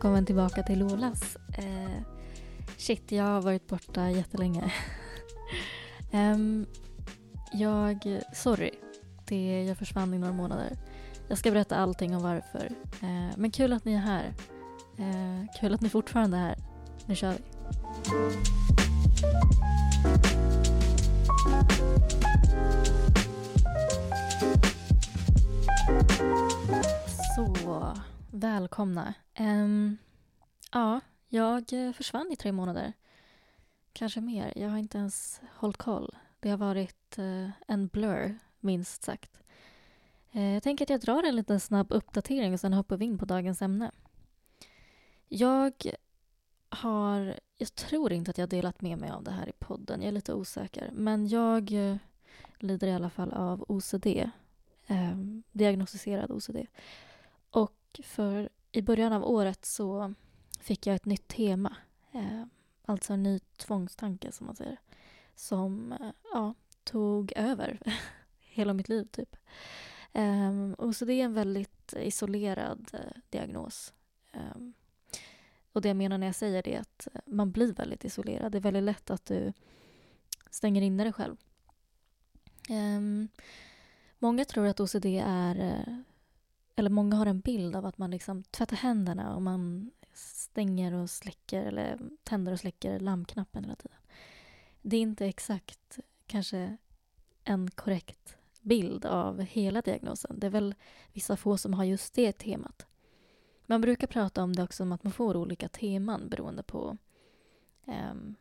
[0.00, 1.36] Välkommen tillbaka till Lolas.
[1.52, 2.02] Eh,
[2.76, 4.72] shit, jag har varit borta jättelänge.
[6.12, 6.66] um,
[7.52, 8.70] jag, sorry,
[9.28, 10.76] det, jag försvann i några månader.
[11.28, 12.70] Jag ska berätta allting om varför.
[13.02, 14.34] Eh, men kul att ni är här.
[14.98, 16.56] Eh, kul att ni fortfarande är här.
[17.06, 17.42] Nu kör vi.
[28.30, 29.14] Välkomna.
[29.40, 29.98] Um,
[30.72, 32.92] ja, jag eh, försvann i tre månader.
[33.92, 34.52] Kanske mer.
[34.56, 36.16] Jag har inte ens hållit koll.
[36.40, 39.42] Det har varit uh, en blur, minst sagt.
[40.34, 43.18] Uh, jag tänker att jag drar en liten snabb uppdatering och sen hoppar vi in
[43.18, 43.90] på dagens ämne.
[45.28, 45.72] Jag
[46.68, 47.40] har...
[47.58, 50.00] Jag tror inte att jag delat med mig av det här i podden.
[50.00, 50.90] Jag är lite osäker.
[50.92, 51.96] Men jag uh,
[52.58, 54.06] lider i alla fall av OCD.
[54.86, 55.16] Eh,
[55.52, 56.56] diagnostiserad OCD.
[57.50, 60.14] Och för i början av året så
[60.60, 61.76] fick jag ett nytt tema.
[62.12, 62.44] Eh,
[62.84, 64.80] alltså en ny tvångstanke som man säger.
[65.34, 67.80] Som eh, ja, tog över
[68.40, 69.36] hela mitt liv typ.
[70.12, 73.92] Eh, och så det är en väldigt isolerad eh, diagnos.
[74.32, 74.74] Ehm,
[75.72, 78.52] och det jag menar när jag säger det är att eh, man blir väldigt isolerad.
[78.52, 79.52] Det är väldigt lätt att du
[80.50, 81.36] stänger inne dig själv.
[82.68, 83.28] Ehm,
[84.18, 85.60] många tror att OCD är...
[85.60, 85.96] Eh,
[86.80, 91.10] eller många har en bild av att man liksom tvättar händerna och man stänger och
[91.10, 93.96] släcker eller tänder och släcker lampknappen hela tiden.
[94.82, 96.76] Det är inte exakt kanske
[97.44, 100.40] en korrekt bild av hela diagnosen.
[100.40, 100.74] Det är väl
[101.12, 102.86] vissa få som har just det temat.
[103.66, 106.96] Man brukar prata om det också om att man får olika teman beroende på...
[107.84, 108.34] Um,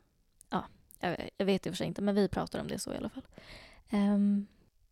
[0.49, 0.65] ja,
[1.37, 3.09] jag vet i och för sig inte, men vi pratar om det så i alla
[3.09, 3.25] fall.
[3.91, 4.47] Um,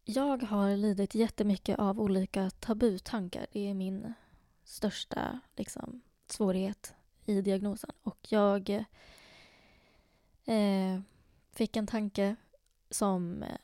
[0.10, 3.48] jag har lidit jättemycket av olika tabutankar.
[3.52, 4.14] Det är min
[4.64, 6.94] största liksom, svårighet
[7.26, 7.92] i diagnosen.
[8.04, 8.70] Och jag
[10.46, 11.00] eh,
[11.52, 12.36] fick en tanke
[12.90, 13.58] som eh,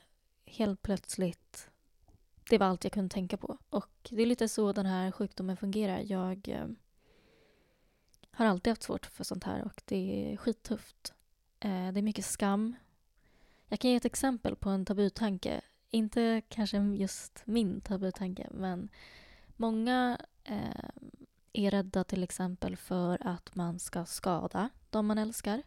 [0.46, 1.70] helt plötsligt...
[2.50, 3.58] Det var allt jag kunde tänka på.
[3.70, 6.00] Och det är lite så den här sjukdomen fungerar.
[6.00, 6.68] Jag eh,
[8.32, 11.14] har alltid haft svårt för sånt här och det är skittufft.
[11.60, 12.76] Eh, det är mycket skam.
[13.68, 15.62] Jag kan ge ett exempel på en tabutanke.
[15.94, 18.90] Inte kanske just min tabutanke, men
[19.56, 20.90] många eh,
[21.54, 25.64] är rädda till exempel för att man ska skada de man älskar.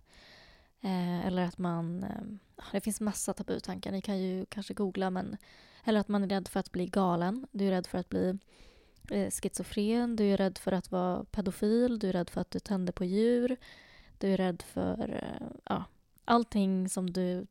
[0.81, 2.03] Eh, eller att man...
[2.05, 3.93] Eh, det finns massa tabutankar.
[3.93, 5.11] Ni kan ju kanske googla.
[5.11, 5.37] men
[5.85, 7.47] Eller att man är rädd för att bli galen.
[7.53, 8.39] Du är rädd för att bli
[9.11, 10.17] eh, schizofren.
[10.17, 11.99] Du är rädd för att vara pedofil.
[11.99, 13.57] Du är rädd för att du tänder på djur.
[14.19, 15.85] Du är rädd för eh, ja,
[16.25, 17.47] allting som du...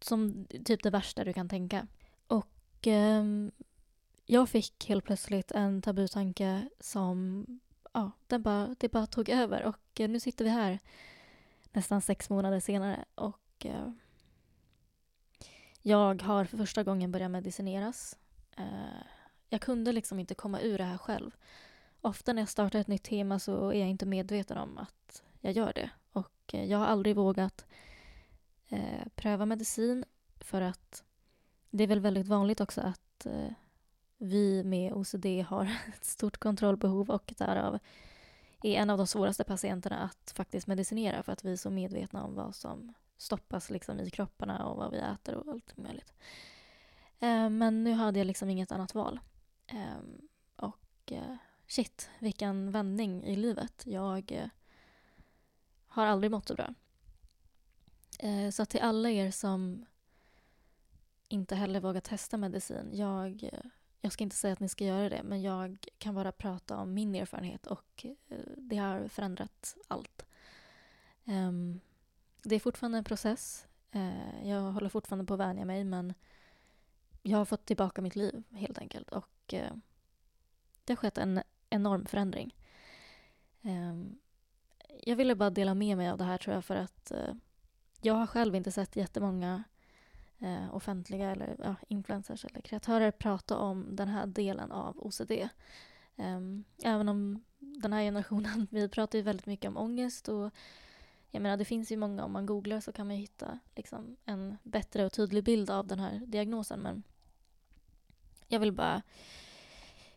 [0.00, 1.86] Som typ det värsta du kan tänka.
[2.26, 3.24] Och eh,
[4.26, 7.46] jag fick helt plötsligt en tabutanke som...
[7.92, 9.62] Ja, den bara, det bara tog över.
[9.62, 10.78] Och eh, nu sitter vi här
[11.72, 13.04] nästan sex månader senare.
[13.14, 13.90] Och eh,
[15.82, 18.18] Jag har för första gången börjat medicineras.
[18.56, 19.02] Eh,
[19.48, 21.30] jag kunde liksom inte komma ur det här själv.
[22.00, 25.52] Ofta när jag startar ett nytt tema så är jag inte medveten om att jag
[25.52, 25.90] gör det.
[26.12, 27.66] Och eh, jag har aldrig vågat
[28.74, 30.04] eh, pröva medicin
[30.40, 31.04] för att
[31.70, 33.52] det är väl väldigt vanligt också att eh,
[34.18, 37.78] vi med OCD har ett stort kontrollbehov och därav
[38.62, 42.24] är en av de svåraste patienterna att faktiskt medicinera för att vi är så medvetna
[42.24, 46.12] om vad som stoppas liksom i kropparna och vad vi äter och allt möjligt.
[47.20, 49.20] Eh, men nu hade jag liksom inget annat val.
[49.66, 49.98] Eh,
[50.56, 51.36] och eh,
[51.66, 53.82] shit, vilken vändning i livet.
[53.86, 54.48] Jag eh,
[55.86, 56.74] har aldrig mått så bra.
[58.24, 59.86] Eh, så till alla er som
[61.28, 62.90] inte heller vågar testa medicin.
[62.92, 63.50] Jag,
[64.00, 66.94] jag ska inte säga att ni ska göra det, men jag kan bara prata om
[66.94, 70.26] min erfarenhet och eh, det har förändrat allt.
[71.24, 71.80] Ehm,
[72.42, 73.66] det är fortfarande en process.
[73.90, 76.14] Eh, jag håller fortfarande på att vänja mig, men
[77.22, 79.10] jag har fått tillbaka mitt liv helt enkelt.
[79.10, 79.54] Och
[80.84, 82.56] det har skett en enorm förändring.
[83.62, 84.18] Ehm,
[85.02, 87.12] jag ville bara dela med mig av det här tror jag för att
[88.04, 89.64] jag har själv inte sett jättemånga
[90.38, 95.30] eh, offentliga eller ja, influencers eller kreatörer prata om den här delen av OCD.
[95.30, 95.48] Um,
[96.16, 100.50] ehm, även om den här generationen, vi pratar ju väldigt mycket om ångest och
[101.30, 104.58] jag menar det finns ju många, om man googlar så kan man hitta liksom, en
[104.62, 107.02] bättre och tydlig bild av den här diagnosen men
[108.48, 109.02] jag vill bara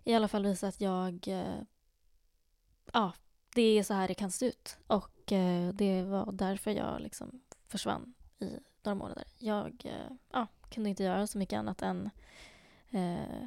[0.03, 1.61] i alla fall visa att jag eh,
[2.93, 3.13] ja,
[3.55, 4.77] det är så här det kan se ut.
[4.87, 9.23] Och eh, det var därför jag liksom försvann i några månader.
[9.37, 12.09] Jag eh, ja, kunde inte göra så mycket annat än
[12.89, 13.45] eh,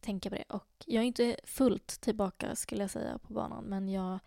[0.00, 0.44] tänka på det.
[0.48, 4.18] Och jag är inte fullt tillbaka skulle jag säga på banan men jag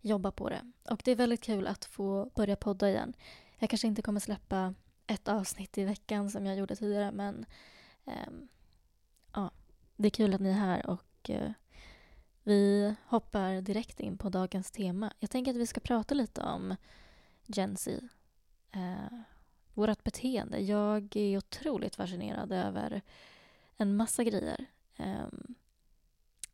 [0.00, 0.72] jobbar på det.
[0.90, 3.14] Och det är väldigt kul att få börja podda igen.
[3.58, 4.74] Jag kanske inte kommer släppa
[5.06, 7.46] ett avsnitt i veckan som jag gjorde tidigare men
[8.04, 8.32] eh,
[9.32, 9.50] ja,
[9.96, 11.52] det är kul att ni är här och eh,
[12.42, 15.12] vi hoppar direkt in på dagens tema.
[15.18, 16.76] Jag tänker att vi ska prata lite om
[17.46, 18.08] Gen Z.
[18.72, 19.18] Eh,
[19.74, 20.60] vårt beteende.
[20.60, 23.02] Jag är otroligt fascinerad över
[23.76, 24.66] en massa grejer.
[24.96, 25.26] Eh,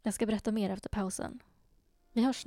[0.03, 1.43] jag ska berätta mer efter pausen.
[2.13, 2.47] Vi hörs.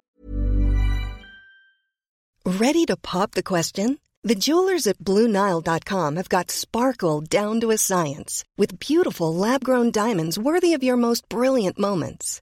[2.46, 3.98] Ready to pop the question?
[4.28, 10.38] The jewelers at BlueNile.com have got sparkle down to a science with beautiful lab-grown diamonds
[10.38, 12.42] worthy of your most brilliant moments.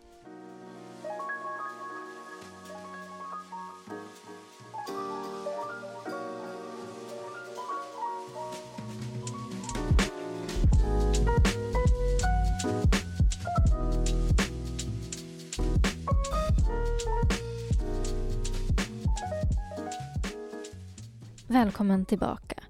[21.51, 22.63] Välkommen tillbaka.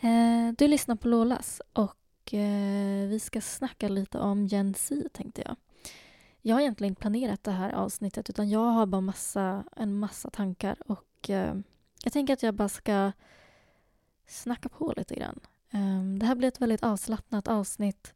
[0.00, 5.42] Eh, du lyssnar på Lolas och eh, vi ska snacka lite om Gen Z tänkte
[5.46, 5.56] jag.
[6.42, 10.30] Jag har egentligen inte planerat det här avsnittet utan jag har bara massa, en massa
[10.30, 11.54] tankar och eh,
[12.04, 13.12] jag tänker att jag bara ska
[14.26, 15.40] snacka på lite grann.
[15.70, 18.14] Ehm, det här blir ett väldigt avslappnat avsnitt.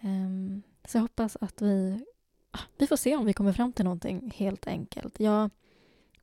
[0.00, 2.04] Ehm, så jag hoppas att vi...
[2.50, 5.20] Ah, vi får se om vi kommer fram till någonting helt enkelt.
[5.20, 5.50] Jag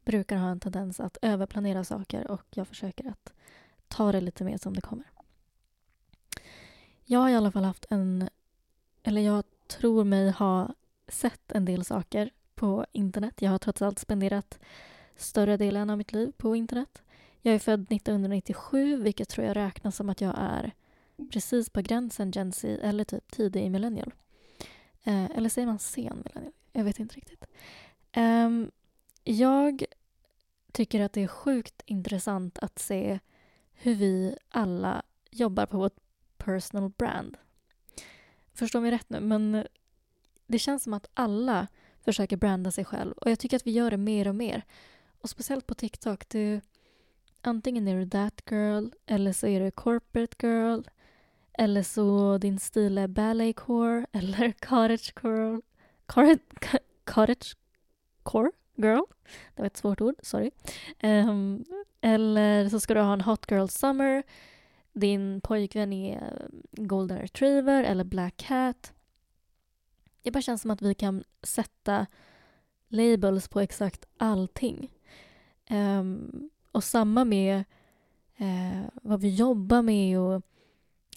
[0.06, 3.34] brukar ha en tendens att överplanera saker och jag försöker att
[3.88, 5.06] ta det lite mer som det kommer.
[7.04, 8.30] Jag har i alla fall haft en...
[9.04, 10.74] Eller jag tror mig ha
[11.08, 13.42] sett en del saker på internet.
[13.42, 14.60] Jag har trots allt spenderat
[15.16, 17.04] större delen av mitt liv på internet.
[17.42, 20.72] Jag är född 1997, vilket tror jag räknas som att jag är
[21.32, 24.14] precis på gränsen Gen Z eller typ tidig millennial.
[25.04, 26.54] Eh, eller säger man sen millennial?
[26.72, 27.46] Jag vet inte riktigt.
[28.18, 28.72] Um,
[29.26, 29.86] jag
[30.72, 33.20] tycker att det är sjukt intressant att se
[33.72, 35.98] hur vi alla jobbar på vårt
[36.38, 37.38] personal brand.
[38.54, 39.68] Förstår mig rätt nu, men
[40.48, 41.68] det känns som att alla
[42.02, 44.66] försöker branda sig själv och jag tycker att vi gör det mer och mer.
[45.22, 46.30] Och speciellt på TikTok.
[46.30, 46.62] Du,
[47.42, 50.82] antingen är du that girl eller så är du corporate girl
[51.54, 55.62] Eller så din stil är balletcore eller cottagecore.
[56.06, 59.04] Cottage, cottagecore girl.
[59.56, 60.52] Det var ett svårt ord, sorry.
[61.04, 61.66] Um,
[62.02, 64.24] eller så ska du ha en hot girl summer.
[64.94, 68.94] Din pojkvän är eh, golden retriever eller black cat.
[70.22, 72.06] Det bara känns som att vi kan sätta
[72.88, 74.92] labels på exakt allting.
[75.70, 77.64] Um, och samma med
[78.42, 80.42] uh, vad vi jobbar med och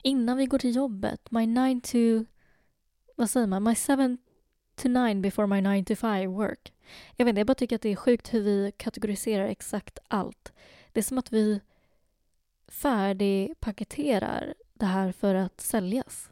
[0.02, 1.30] innan vi går till jobbet.
[1.30, 2.24] My nine to...
[3.16, 3.62] Vad säger man?
[3.62, 4.18] My seven
[4.76, 6.72] to nine before my nine to five work.
[7.16, 10.52] Jag vet inte, jag bara tycker att det är sjukt hur vi kategoriserar exakt allt.
[10.92, 11.60] Det är som att vi
[12.68, 16.30] färdigpaketerar det här för att säljas.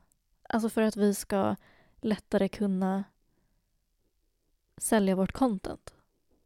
[0.49, 1.57] Alltså för att vi ska
[2.01, 3.05] lättare kunna
[4.77, 5.95] sälja vårt content.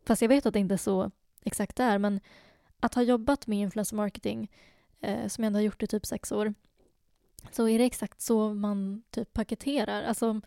[0.07, 1.11] Fast jag vet att det inte är så
[1.43, 2.21] exakt det är, men
[2.81, 4.50] att ha jobbat med influencer marketing,
[5.00, 6.55] eh, som jag ändå har gjort i typ sex år,
[7.50, 10.02] så är det exakt så man typ paketerar.
[10.02, 10.40] Alltså,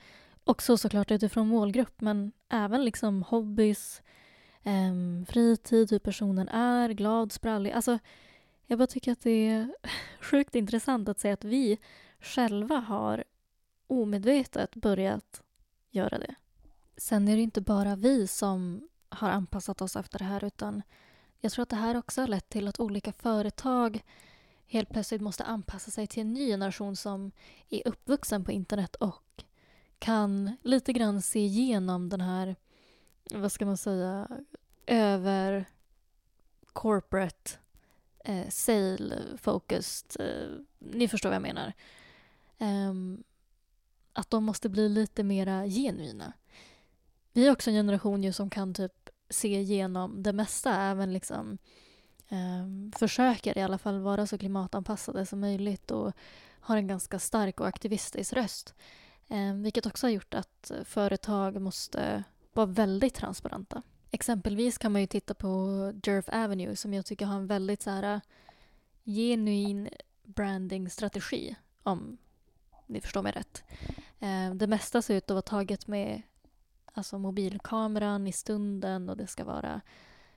[0.43, 4.01] också såklart utifrån målgrupp, men även liksom hobbys,
[4.63, 7.71] um, fritid, hur personen är, glad, sprallig.
[7.71, 7.99] Alltså,
[8.65, 9.73] jag bara tycker att det är
[10.21, 11.77] sjukt intressant att se att vi
[12.19, 13.23] själva har
[13.87, 15.41] omedvetet börjat
[15.91, 16.35] göra det.
[16.97, 20.81] Sen är det inte bara vi som har anpassat oss efter det här utan
[21.39, 24.03] jag tror att det här också har lett till att olika företag
[24.65, 27.31] helt plötsligt måste anpassa sig till en ny generation som
[27.69, 29.43] är uppvuxen på internet och
[30.03, 32.55] kan lite grann se igenom den här,
[33.31, 34.27] vad ska man säga,
[34.85, 35.65] över
[36.73, 37.51] corporate
[38.19, 41.73] eh, sale-focused, eh, ni förstår vad jag menar.
[42.57, 43.23] Um,
[44.13, 46.33] att de måste bli lite mera genuina.
[47.33, 51.57] Vi är också en generation ju som kan typ se igenom det mesta, även liksom
[52.29, 56.13] um, försöker i alla fall vara så klimatanpassade som möjligt och
[56.59, 58.75] har en ganska stark och aktivistisk röst.
[59.33, 62.23] Ehm, vilket också har gjort att eh, företag måste
[62.53, 63.81] vara väldigt transparenta.
[64.11, 67.89] Exempelvis kan man ju titta på Jerf Avenue som jag tycker har en väldigt så
[67.89, 68.21] här, eh,
[69.05, 69.89] genuin
[70.23, 72.17] brandingstrategi om
[72.87, 73.63] ni förstår mig rätt.
[74.19, 76.21] Ehm, det mesta ser ut att vara taget med
[76.93, 79.81] alltså mobilkameran i stunden och det ska vara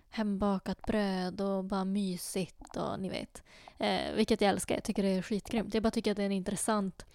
[0.08, 3.42] hembakat bröd och bara mysigt och ni vet.
[3.78, 4.74] Eh, vilket jag älskar.
[4.74, 5.74] Jag tycker det är skitgrymt.
[5.74, 7.06] Jag bara tycker att det är en intressant,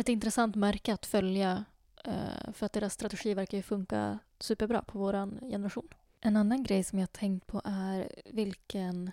[0.00, 1.64] ett intressant märke att följa
[2.04, 5.88] eh, för att deras strategi verkar ju funka superbra på vår generation.
[6.20, 9.12] En annan grej som jag tänkt på är vilken,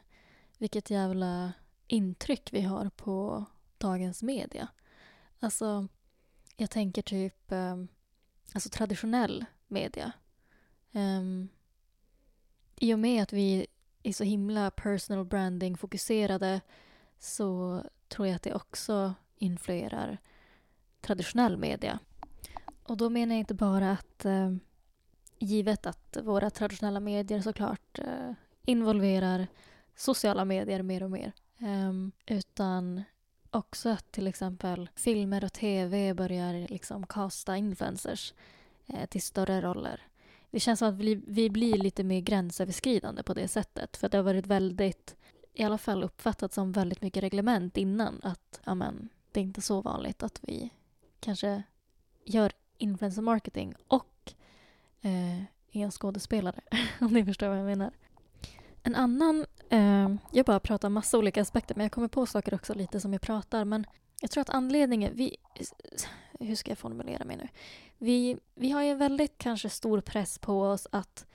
[0.57, 1.53] vilket jävla
[1.87, 3.45] intryck vi har på
[3.77, 4.67] dagens media.
[5.39, 5.87] Alltså,
[6.57, 7.75] jag tänker typ eh,
[8.53, 10.11] alltså traditionell media.
[10.91, 11.49] Um,
[12.79, 13.67] I och med att vi
[14.03, 16.61] är så himla personal branding fokuserade
[17.19, 20.17] så tror jag att det också influerar
[21.01, 21.99] traditionell media.
[22.83, 24.51] Och då menar jag inte bara att eh,
[25.39, 28.31] givet att våra traditionella medier såklart eh,
[28.65, 29.47] involverar
[29.95, 31.31] sociala medier mer och mer.
[31.57, 31.93] Eh,
[32.37, 33.03] utan
[33.51, 38.33] också att till exempel filmer och tv börjar liksom kasta influencers
[38.87, 40.01] eh, till större roller.
[40.51, 43.97] Det känns som att vi, vi blir lite mer gränsöverskridande på det sättet.
[43.97, 45.15] För det har varit väldigt,
[45.53, 48.19] i alla fall uppfattat som väldigt mycket reglement innan.
[48.23, 50.71] Att amen, det är inte så vanligt att vi
[51.21, 51.63] kanske
[52.25, 54.33] gör influencer marketing och
[55.01, 56.61] eh, är en skådespelare.
[57.01, 57.91] Om ni förstår vad jag menar.
[58.83, 59.45] En annan...
[59.69, 63.13] Eh, jag bara pratar massa olika aspekter men jag kommer på saker också lite som
[63.13, 63.65] jag pratar.
[63.65, 63.85] Men
[64.21, 65.11] jag tror att anledningen...
[65.15, 65.37] Vi,
[66.39, 67.47] hur ska jag formulera mig nu?
[67.97, 71.25] Vi, vi har ju en väldigt kanske stor press på oss att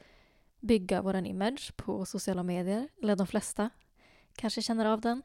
[0.60, 2.88] bygga vår image på sociala medier.
[3.02, 3.70] Eller de flesta
[4.34, 5.22] kanske känner av den.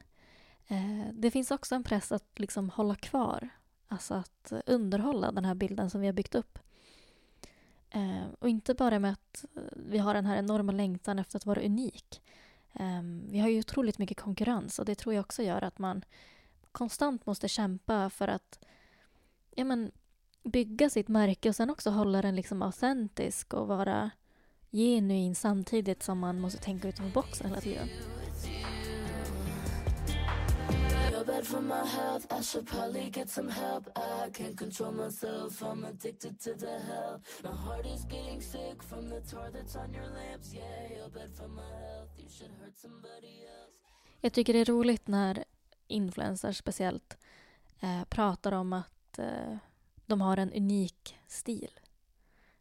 [0.68, 3.48] Eh, det finns också en press att liksom hålla kvar.
[3.92, 6.58] Alltså att underhålla den här bilden som vi har byggt upp.
[7.90, 11.60] Eh, och inte bara med att vi har den här enorma längtan efter att vara
[11.60, 12.22] unik.
[12.72, 16.04] Eh, vi har ju otroligt mycket konkurrens och det tror jag också gör att man
[16.72, 18.58] konstant måste kämpa för att
[19.50, 19.90] ja, men,
[20.42, 24.10] bygga sitt märke och sen också hålla den liksom autentisk och vara
[24.70, 27.88] genuin samtidigt som man måste tänka utanför boxen hela tiden.
[31.42, 32.26] Bad for my health.
[32.30, 33.90] I should probably get some help.
[33.96, 35.62] I can't control myself.
[35.62, 37.20] I'm addicted to the hell.
[37.44, 40.54] My heart is getting sick from the tar that's on your lips.
[40.54, 42.10] Yeah, you're bad for my health.
[42.18, 43.76] You should hurt somebody else.
[44.20, 45.44] Jag tycker det är roligt när
[45.88, 47.18] influencers speciellt
[47.80, 49.56] eh, pratar om att eh,
[50.06, 51.80] de har en unik stil.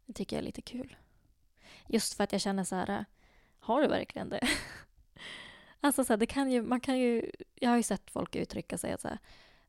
[0.05, 0.95] Det tycker jag är lite kul.
[1.87, 3.03] Just för att jag känner så här, eh,
[3.59, 4.47] har du verkligen det?
[5.81, 8.77] Alltså så här, det kan ju, man kan ju, jag har ju sett folk uttrycka
[8.77, 9.19] sig att så här,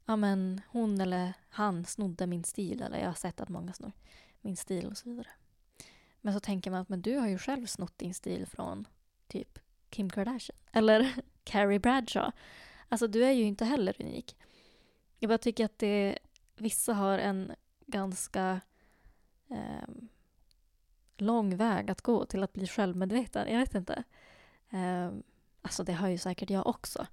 [0.04, 3.92] ja men hon eller han snodde min stil eller jag har sett att många snor
[4.40, 5.28] min stil och så vidare.
[6.20, 8.88] Men så tänker man att men du har ju själv snott din stil från
[9.28, 9.58] typ
[9.90, 11.14] Kim Kardashian eller
[11.44, 12.32] Carrie Bradshaw.
[12.88, 14.36] Alltså du är ju inte heller unik.
[15.18, 16.18] Jag bara tycker att det,
[16.56, 17.52] vissa har en
[17.86, 18.60] ganska
[19.50, 19.88] eh,
[21.16, 23.52] lång väg att gå till att bli självmedveten.
[23.52, 24.04] Jag vet inte.
[24.70, 25.10] Eh,
[25.62, 27.06] alltså det har ju säkert jag också.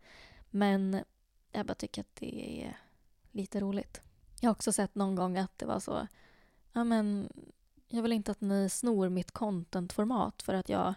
[0.50, 1.04] Men
[1.52, 2.78] jag bara tycker att det är
[3.32, 4.02] lite roligt.
[4.40, 6.08] Jag har också sett någon gång att det var så,
[6.74, 7.30] ja men
[7.88, 10.94] jag vill inte att ni snor mitt contentformat för att jag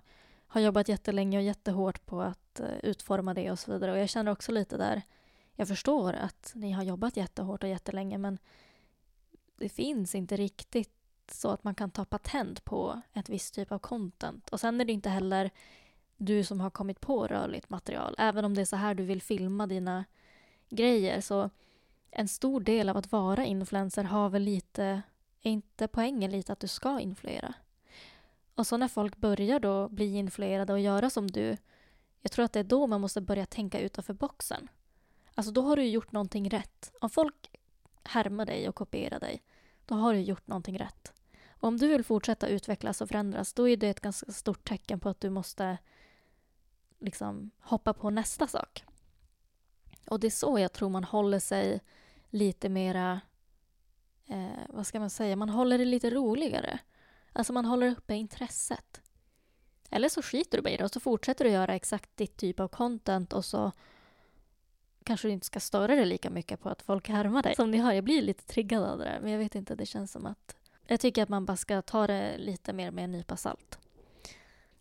[0.46, 3.92] har jobbat jättelänge och jättehårt på att eh, utforma det och så vidare.
[3.92, 5.02] Och jag känner också lite där,
[5.54, 8.38] jag förstår att ni har jobbat jättehårt och jättelänge men
[9.56, 10.92] det finns inte riktigt
[11.32, 14.48] så att man kan ta patent på ett visst typ av content.
[14.48, 15.50] Och sen är det inte heller
[16.24, 18.14] du som har kommit på rörligt material.
[18.18, 20.04] Även om det är så här du vill filma dina
[20.68, 21.50] grejer så
[22.10, 25.02] en stor del av att vara influencer har väl lite,
[25.42, 27.54] är inte poängen lite att du ska influera?
[28.54, 31.56] Och så när folk börjar då bli influerade och göra som du,
[32.20, 34.68] jag tror att det är då man måste börja tänka utanför boxen.
[35.34, 36.92] Alltså då har du gjort någonting rätt.
[37.00, 37.50] Om folk
[38.04, 39.42] härmar dig och kopierar dig,
[39.86, 41.12] då har du gjort någonting rätt.
[41.48, 45.00] Och om du vill fortsätta utvecklas och förändras, då är det ett ganska stort tecken
[45.00, 45.78] på att du måste
[47.02, 48.84] liksom hoppa på nästa sak.
[50.06, 51.80] Och det är så jag tror man håller sig
[52.30, 53.20] lite mera,
[54.26, 56.78] eh, vad ska man säga, man håller det lite roligare.
[57.32, 59.02] Alltså man håller uppe intresset.
[59.90, 62.60] Eller så skiter du bara i det och så fortsätter du göra exakt ditt typ
[62.60, 63.72] av content och så
[65.04, 67.56] kanske du inte ska störa dig lika mycket på att folk härmar dig.
[67.56, 69.20] Som ni hör, jag blir lite triggad av det där.
[69.20, 70.56] Men jag vet inte, det känns som att...
[70.86, 73.78] Jag tycker att man bara ska ta det lite mer med en nypa salt.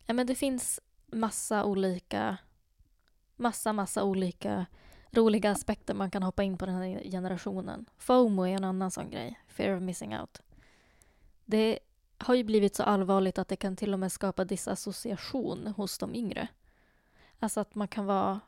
[0.06, 0.80] Ja, men det finns
[1.12, 2.38] massa olika...
[3.36, 4.66] Massa, massa olika
[5.12, 7.86] roliga aspekter man kan hoppa in på den här generationen.
[7.98, 9.40] FOMO är en annan sån grej.
[9.48, 10.42] Fear of missing out.
[11.46, 11.80] Det
[12.18, 16.16] har ju blivit så allvarligt att det kan till och med skapa disassociation hos de
[16.16, 16.48] yngre.
[17.40, 18.40] Alltså att man kan vara...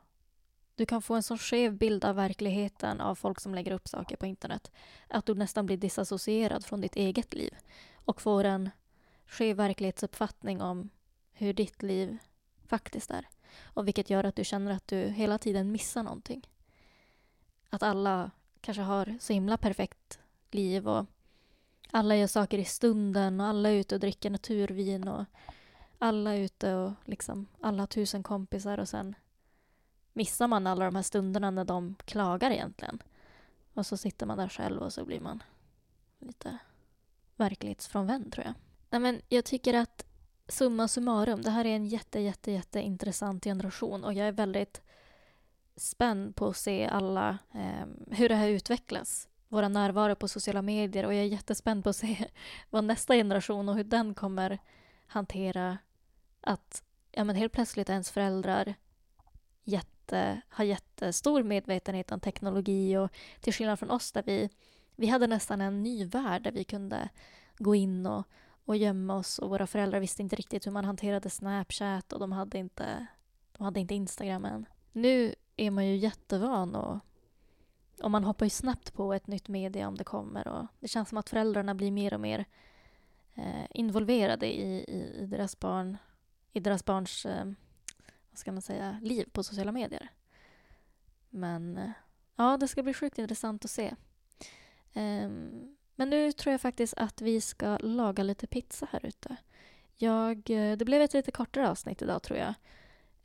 [0.76, 4.16] Du kan få en sån skev bild av verkligheten av folk som lägger upp saker
[4.16, 4.72] på internet
[5.08, 7.54] att du nästan blir disassocierad från ditt eget liv
[7.94, 8.70] och får en
[9.26, 10.90] skev verklighetsuppfattning om
[11.32, 12.18] hur ditt liv
[12.66, 13.28] faktiskt är.
[13.62, 16.48] Och vilket gör att du känner att du hela tiden missar någonting.
[17.70, 20.18] Att alla kanske har så himla perfekt
[20.50, 21.06] liv och
[21.90, 25.24] alla gör saker i stunden och alla är ute och dricker naturvin och
[25.98, 29.14] alla är ute och liksom alla har tusen kompisar och sen
[30.12, 33.02] missar man alla de här stunderna när de klagar egentligen.
[33.74, 35.42] Och så sitter man där själv och så blir man
[36.18, 36.58] lite
[37.36, 38.54] verklighetsfrånvänd tror jag.
[38.90, 40.04] Nej, men jag tycker att
[40.48, 44.82] summa summarum, det här är en jätte, jätte, jätte intressant generation och jag är väldigt
[45.76, 49.28] spänd på att se alla, eh, hur det här utvecklas.
[49.48, 52.28] Våra närvaro på sociala medier och jag är jättespänd på att se
[52.70, 54.58] vad nästa generation och hur den kommer
[55.06, 55.78] hantera
[56.40, 58.74] att ja, men helt plötsligt ens föräldrar
[59.64, 64.50] jätte, har jättestor medvetenhet om teknologi och till skillnad från oss där vi,
[64.96, 67.08] vi hade nästan en ny värld där vi kunde
[67.58, 68.24] gå in och,
[68.64, 72.32] och gömma oss och våra föräldrar visste inte riktigt hur man hanterade Snapchat och de
[72.32, 73.06] hade inte,
[73.52, 74.66] de hade inte Instagram än.
[74.92, 76.98] Nu är man ju jättevan och,
[78.02, 80.48] och man hoppar ju snabbt på ett nytt media om det kommer.
[80.48, 82.44] Och det känns som att föräldrarna blir mer och mer
[83.34, 85.96] eh, involverade i, i, i, deras barn,
[86.52, 87.44] i deras barns eh,
[88.30, 90.08] vad ska man säga, liv på sociala medier.
[91.30, 91.90] Men eh,
[92.36, 93.94] ja, det ska bli sjukt intressant att se.
[94.94, 99.36] Um, men nu tror jag faktiskt att vi ska laga lite pizza här ute.
[99.96, 102.54] Jag, eh, det blev ett lite kortare avsnitt idag tror jag.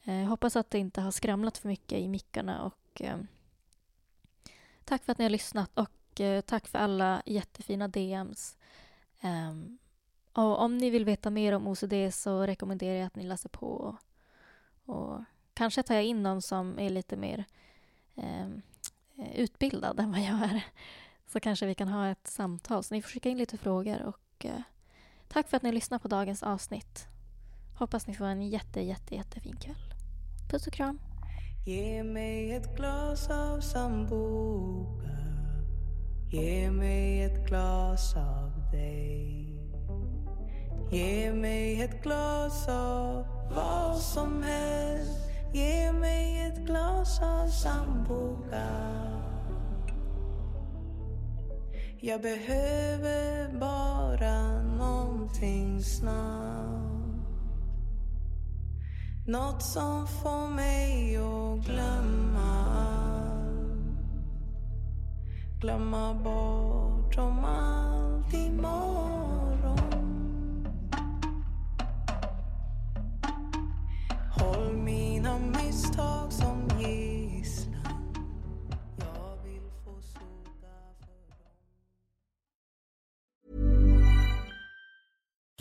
[0.03, 3.17] Jag eh, hoppas att det inte har skramlat för mycket i mickarna och eh,
[4.85, 8.57] tack för att ni har lyssnat och eh, tack för alla jättefina DMs.
[9.21, 9.53] Eh,
[10.33, 13.67] och om ni vill veta mer om OCD så rekommenderar jag att ni läser på
[13.67, 13.95] och,
[14.95, 17.45] och kanske tar jag in någon som är lite mer
[18.15, 18.47] eh,
[19.35, 20.63] utbildad än vad jag är.
[21.31, 22.83] Så kanske vi kan ha ett samtal.
[22.83, 24.61] Så ni får skicka in lite frågor och eh,
[25.27, 27.07] tack för att ni lyssnar på dagens avsnitt.
[27.77, 29.93] Hoppas ni får en jätte, jätte, jättefin kväll.
[30.51, 30.99] Puss och kram.
[31.65, 35.09] Ge mig ett glas av sambuca
[36.31, 39.45] Ge mig ett glas av dig
[40.91, 48.67] Ge mig ett glas av vad som helst Ge mig ett glas av sambuca
[52.01, 56.89] jag behöver bara någonting snabbt
[59.27, 62.49] något som får mig att glömma
[65.61, 68.98] glömma bort om allt imorgon.